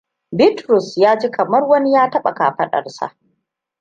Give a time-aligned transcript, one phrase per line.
[0.31, 3.15] Bitrus ya ji kamar wani ya taɓa kafadar sa.